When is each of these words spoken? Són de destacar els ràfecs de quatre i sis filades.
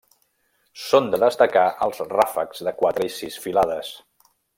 Són 0.83 1.09
de 1.15 1.19
destacar 1.23 1.65
els 1.87 2.01
ràfecs 2.13 2.63
de 2.69 2.73
quatre 2.81 3.07
i 3.11 3.13
sis 3.19 3.37
filades. 3.45 3.93